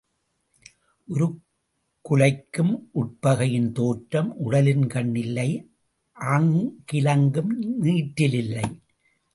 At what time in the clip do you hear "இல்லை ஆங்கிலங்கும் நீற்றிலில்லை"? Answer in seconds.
5.15-8.67